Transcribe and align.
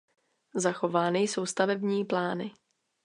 Zachovány 0.55 1.19
jsou 1.19 1.45
stavební 1.45 2.05
plány. 2.05 2.51